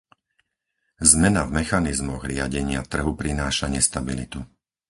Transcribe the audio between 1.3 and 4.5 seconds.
v mechanizmoch riadenia trhu prináša nestabilitu.